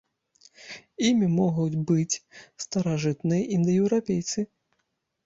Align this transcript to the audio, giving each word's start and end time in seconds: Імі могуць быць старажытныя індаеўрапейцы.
Імі 1.09 1.27
могуць 1.39 1.81
быць 1.91 2.19
старажытныя 2.63 3.43
індаеўрапейцы. 3.59 4.39